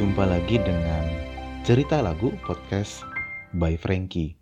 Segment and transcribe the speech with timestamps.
[0.00, 1.04] Jumpa lagi dengan
[1.60, 3.04] cerita lagu podcast
[3.52, 4.32] by Frankie.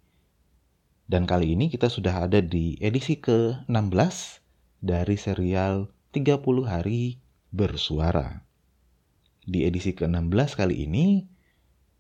[1.11, 4.39] Dan kali ini kita sudah ada di edisi ke-16
[4.79, 7.19] dari serial 30 hari
[7.51, 8.47] bersuara.
[9.51, 11.27] Di edisi ke-16 kali ini,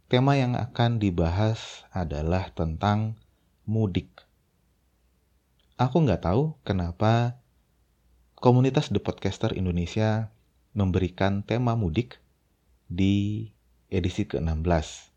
[0.07, 3.19] tema yang akan dibahas adalah tentang
[3.67, 4.23] mudik.
[5.83, 7.43] Aku nggak tahu kenapa
[8.39, 10.31] komunitas The Podcaster Indonesia
[10.79, 12.23] memberikan tema mudik
[12.89, 13.49] di
[13.93, 15.13] edisi ke-16.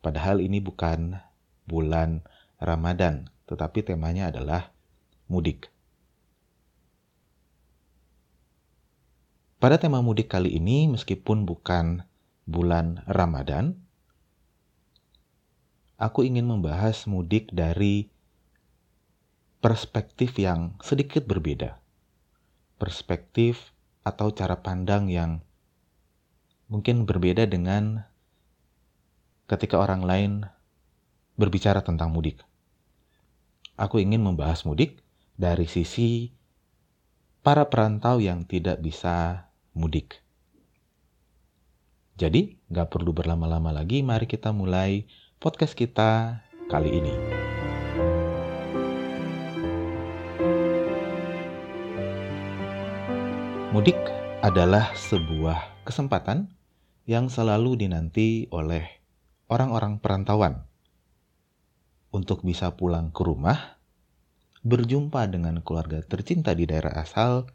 [0.00, 1.16] Padahal ini bukan
[1.64, 2.24] bulan
[2.60, 4.72] Ramadan, tetapi temanya adalah
[5.28, 5.72] mudik.
[9.60, 12.04] Pada tema mudik kali ini, meskipun bukan
[12.44, 13.80] bulan Ramadan,
[15.96, 18.12] aku ingin membahas mudik dari
[19.64, 21.80] perspektif yang sedikit berbeda.
[22.76, 23.72] Perspektif
[24.04, 25.40] atau cara pandang yang
[26.74, 28.02] mungkin berbeda dengan
[29.46, 30.32] ketika orang lain
[31.38, 32.42] berbicara tentang mudik.
[33.78, 34.98] Aku ingin membahas mudik
[35.38, 36.34] dari sisi
[37.46, 40.18] para perantau yang tidak bisa mudik.
[42.18, 45.06] Jadi, nggak perlu berlama-lama lagi, mari kita mulai
[45.38, 47.14] podcast kita kali ini.
[53.70, 53.98] Mudik
[54.42, 56.63] adalah sebuah kesempatan
[57.04, 58.88] yang selalu dinanti oleh
[59.52, 60.64] orang-orang perantauan
[62.08, 63.76] untuk bisa pulang ke rumah,
[64.64, 67.52] berjumpa dengan keluarga tercinta di daerah asal,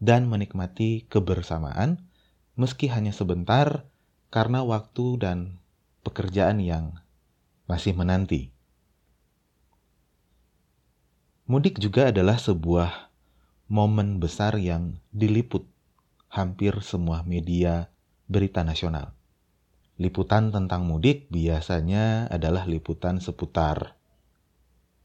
[0.00, 2.00] dan menikmati kebersamaan
[2.56, 3.84] meski hanya sebentar
[4.32, 5.60] karena waktu dan
[6.00, 6.96] pekerjaan yang
[7.68, 8.54] masih menanti.
[11.46, 13.12] Mudik juga adalah sebuah
[13.68, 15.68] momen besar yang diliput
[16.32, 17.90] hampir semua media
[18.26, 19.14] berita nasional.
[19.96, 23.96] Liputan tentang mudik biasanya adalah liputan seputar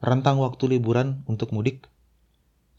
[0.02, 1.86] rentang waktu liburan untuk mudik,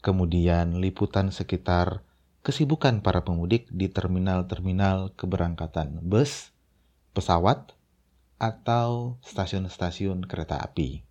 [0.03, 2.03] kemudian liputan sekitar
[2.43, 6.51] kesibukan para pemudik di terminal-terminal keberangkatan bus,
[7.15, 7.71] pesawat,
[8.35, 11.07] atau stasiun-stasiun kereta api.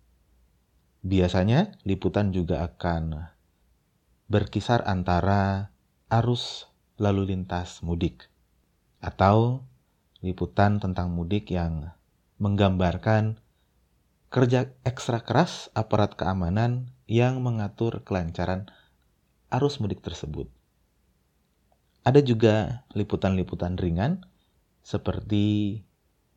[1.01, 3.33] Biasanya liputan juga akan
[4.29, 5.73] berkisar antara
[6.13, 6.69] arus
[7.01, 8.32] lalu lintas mudik
[9.03, 9.67] atau
[10.23, 11.91] liputan tentang mudik yang
[12.39, 13.43] menggambarkan
[14.31, 18.71] kerja ekstra keras aparat keamanan yang mengatur kelancaran
[19.51, 20.49] arus mudik tersebut.
[22.07, 24.25] Ada juga liputan-liputan ringan
[24.81, 25.79] seperti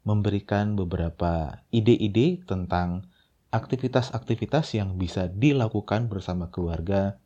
[0.07, 3.11] memberikan beberapa ide-ide tentang
[3.51, 7.19] aktivitas-aktivitas yang bisa dilakukan bersama keluarga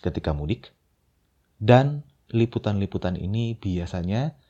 [0.00, 0.72] ketika mudik.
[1.60, 4.40] Dan liputan-liputan ini biasanya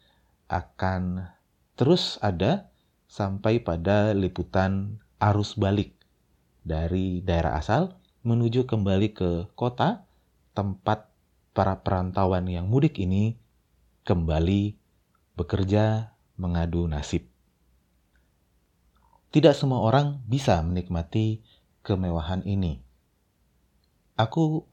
[0.50, 1.30] akan
[1.78, 2.74] terus ada
[3.06, 5.94] sampai pada liputan arus balik
[6.66, 7.94] dari daerah asal
[8.26, 10.04] menuju kembali ke kota
[10.52, 11.08] tempat
[11.54, 13.38] para perantauan yang mudik ini
[14.04, 14.76] kembali
[15.38, 17.30] bekerja mengadu nasib.
[19.30, 21.46] Tidak semua orang bisa menikmati
[21.86, 22.82] kemewahan ini.
[24.18, 24.66] Aku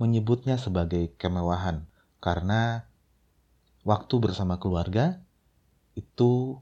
[0.00, 1.84] menyebutnya sebagai kemewahan
[2.18, 2.89] karena
[3.84, 5.20] waktu bersama keluarga
[5.96, 6.60] itu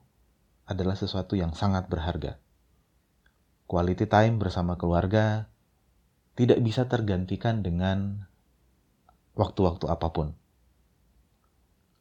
[0.68, 2.36] adalah sesuatu yang sangat berharga.
[3.68, 5.48] Quality time bersama keluarga
[6.38, 8.28] tidak bisa tergantikan dengan
[9.34, 10.28] waktu-waktu apa pun.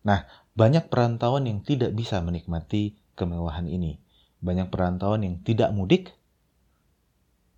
[0.08, 0.24] Nah,
[0.56, 4.00] banyak perantauan yang tidak bisa menikmati kemewahan ini.
[4.40, 6.14] Banyak perantauan yang tidak mudik,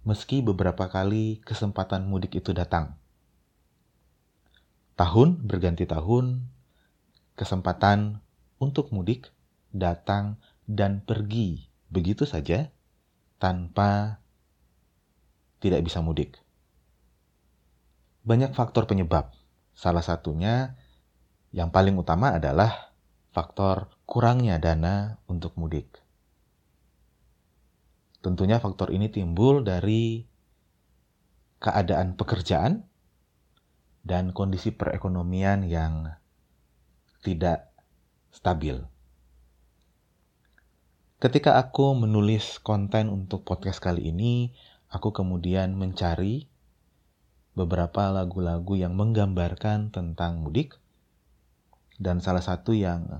[0.07, 2.95] meski beberapa kali kesempatan mudik itu datang.
[4.95, 6.47] Tahun berganti tahun,
[7.39, 8.19] kesempatan
[8.59, 9.31] untuk mudik
[9.71, 10.35] datang
[10.67, 12.67] dan pergi begitu saja
[13.39, 14.19] tanpa
[15.63, 16.35] tidak bisa mudik.
[18.27, 19.39] Banyak faktor penyebab
[19.79, 20.75] Salah satunya
[21.55, 22.91] yang paling utama adalah
[23.31, 26.03] faktor kurangnya dana untuk mudik.
[28.19, 30.27] Tentunya faktor ini timbul dari
[31.63, 32.83] keadaan pekerjaan
[34.03, 36.11] dan kondisi perekonomian yang
[37.19, 37.71] tidak
[38.31, 38.79] stabil.
[41.19, 44.55] Ketika aku menulis konten untuk podcast kali ini,
[44.87, 46.47] aku kemudian mencari
[47.59, 50.79] beberapa lagu-lagu yang menggambarkan tentang mudik.
[51.99, 53.11] Dan salah satu yang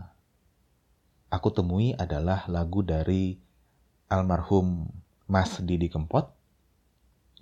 [1.28, 3.36] aku temui adalah lagu dari
[4.08, 4.88] almarhum
[5.28, 6.32] Mas Didi Kempot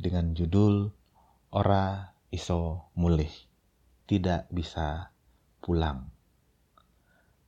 [0.01, 0.89] dengan judul
[1.53, 3.31] Ora Iso Mulih,
[4.09, 5.13] Tidak Bisa
[5.61, 6.16] Pulang.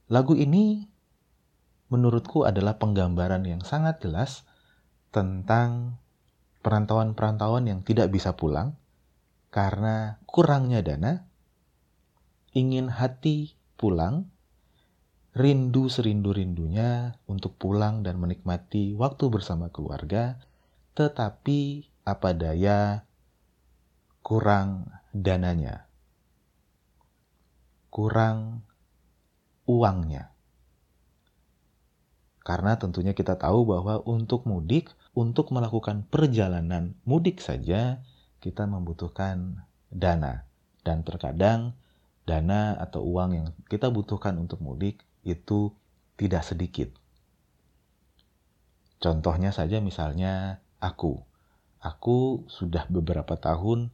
[0.10, 0.90] Lagu ini
[1.94, 4.46] menurutku adalah penggambaran yang sangat jelas
[5.14, 6.02] tentang
[6.66, 8.74] perantauan-perantauan yang tidak bisa pulang
[9.54, 11.26] karena kurangnya dana,
[12.54, 14.30] ingin hati pulang,
[15.34, 20.42] rindu serindu-rindunya untuk pulang dan menikmati waktu bersama keluarga,
[20.94, 23.06] tetapi apa daya
[24.22, 25.90] kurang dananya,
[27.90, 28.69] kurang
[29.70, 30.34] uangnya.
[32.42, 38.02] Karena tentunya kita tahu bahwa untuk mudik, untuk melakukan perjalanan mudik saja,
[38.42, 40.50] kita membutuhkan dana.
[40.82, 41.78] Dan terkadang
[42.26, 45.78] dana atau uang yang kita butuhkan untuk mudik itu
[46.18, 46.90] tidak sedikit.
[48.98, 51.22] Contohnya saja misalnya aku.
[51.80, 53.94] Aku sudah beberapa tahun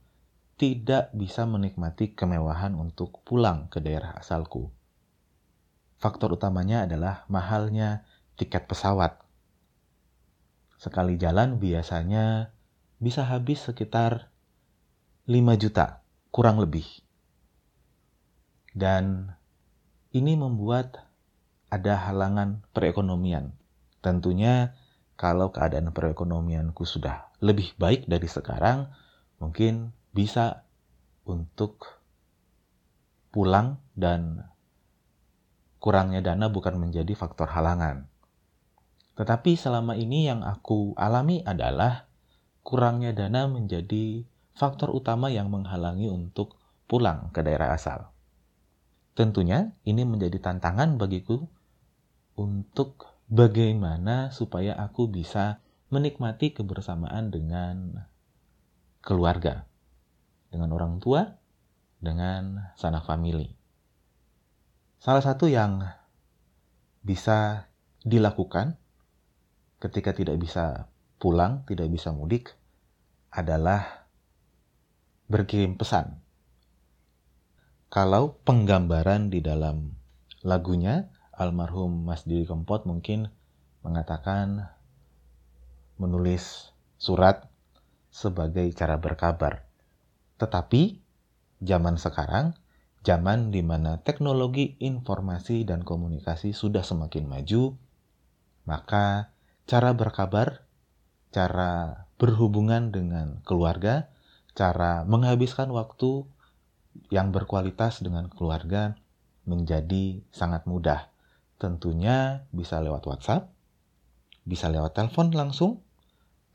[0.56, 4.71] tidak bisa menikmati kemewahan untuk pulang ke daerah asalku.
[6.06, 8.06] Faktor utamanya adalah mahalnya
[8.38, 9.25] tiket pesawat.
[10.78, 12.54] Sekali jalan biasanya
[13.02, 14.30] bisa habis sekitar
[15.25, 16.86] 5 juta, kurang lebih.
[18.69, 19.34] Dan
[20.13, 21.10] ini membuat
[21.74, 23.57] ada halangan perekonomian.
[24.06, 24.78] Tentunya
[25.18, 28.94] kalau keadaan perekonomianku sudah lebih baik dari sekarang,
[29.42, 30.69] mungkin bisa
[31.25, 31.98] untuk
[33.34, 34.54] pulang dan
[35.85, 38.09] kurangnya dana bukan menjadi faktor halangan.
[39.13, 42.09] Tetapi selama ini yang aku alami adalah
[42.65, 44.25] kurangnya dana menjadi
[44.57, 46.57] faktor utama yang menghalangi untuk
[46.89, 48.09] pulang ke daerah asal.
[49.13, 51.45] Tentunya ini menjadi tantangan bagiku
[52.33, 55.61] untuk bagaimana supaya aku bisa
[55.93, 58.09] menikmati kebersamaan dengan
[59.05, 59.69] keluarga,
[60.49, 61.37] dengan orang tua,
[62.01, 63.53] dengan sanak famili.
[65.06, 65.86] Salah satu yang
[67.06, 67.69] bisa
[68.02, 68.74] dilakukan
[69.78, 70.90] ketika tidak bisa
[71.22, 72.57] pulang, tidak bisa mudik,
[73.30, 74.10] adalah
[75.30, 76.25] berkirim pesan.
[77.94, 79.94] Kalau penggambaran di dalam
[80.42, 83.30] lagunya, almarhum Mas Didi Kempot mungkin
[83.86, 84.74] mengatakan
[86.02, 87.46] menulis surat
[88.10, 89.69] sebagai cara berkabar.
[90.42, 90.98] Tetapi
[91.62, 92.57] zaman sekarang,
[93.06, 97.78] zaman di mana teknologi informasi dan komunikasi sudah semakin maju,
[98.66, 99.30] maka
[99.69, 100.66] cara berkabar,
[101.30, 104.10] cara berhubungan dengan keluarga,
[104.57, 106.25] cara menghabiskan waktu
[107.13, 108.98] yang berkualitas dengan keluarga
[109.46, 111.13] menjadi sangat mudah.
[111.62, 113.54] Tentunya bisa lewat WhatsApp,
[114.50, 115.86] bisa lewat telepon langsung,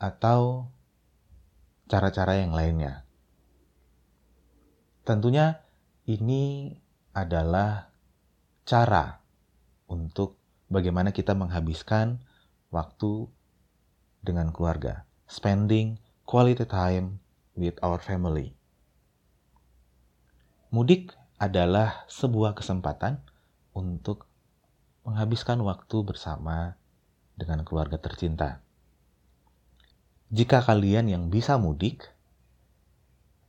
[0.02, 0.66] atau
[1.86, 3.06] cara-cara yang lainnya.
[5.06, 5.62] Tentunya
[6.10, 6.74] ini
[7.14, 7.94] adalah
[8.66, 9.22] cara
[9.86, 10.34] untuk
[10.66, 12.18] bagaimana kita menghabiskan
[12.74, 13.30] waktu
[14.18, 17.22] dengan keluarga, spending quality time
[17.54, 18.58] with our family.
[20.74, 23.22] Mudik adalah sebuah kesempatan
[23.70, 24.26] untuk
[25.06, 26.74] menghabiskan waktu bersama
[27.38, 28.62] dengan keluarga tercinta.
[30.30, 32.06] Jika kalian yang bisa mudik,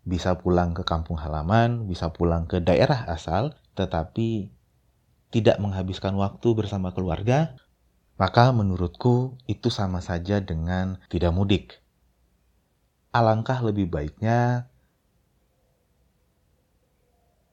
[0.02, 4.50] bisa pulang ke kampung halaman, bisa pulang ke daerah asal, tetapi
[5.32, 7.56] tidak menghabiskan waktu bersama keluarga,
[8.20, 11.66] maka menurutku itu sama saja dengan tidak mudik.
[13.14, 14.70] Alangkah lebih baiknya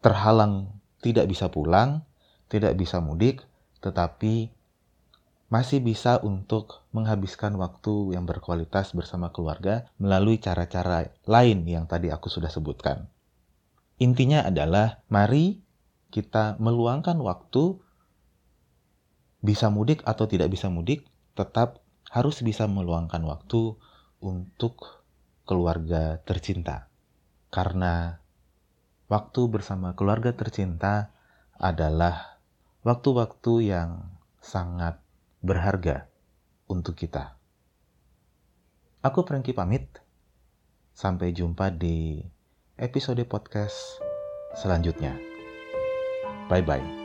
[0.02, 2.02] terhalang tidak bisa pulang,
[2.50, 3.44] tidak bisa mudik,
[3.84, 4.50] tetapi
[5.48, 12.28] masih bisa untuk menghabiskan waktu yang berkualitas bersama keluarga melalui cara-cara lain yang tadi aku
[12.28, 13.08] sudah sebutkan.
[13.96, 15.64] Intinya adalah mari
[16.12, 17.80] kita meluangkan waktu
[19.40, 21.80] bisa mudik atau tidak bisa mudik, tetap
[22.12, 23.72] harus bisa meluangkan waktu
[24.20, 25.04] untuk
[25.48, 26.92] keluarga tercinta.
[27.48, 28.20] Karena
[29.08, 31.16] waktu bersama keluarga tercinta
[31.56, 32.38] adalah
[32.84, 34.12] waktu-waktu yang
[34.44, 35.00] sangat
[35.40, 36.10] berharga
[36.66, 37.38] untuk kita.
[39.02, 39.86] Aku Franky pamit.
[40.98, 42.18] Sampai jumpa di
[42.74, 44.02] episode podcast
[44.58, 45.14] selanjutnya.
[46.50, 46.97] Bye bye.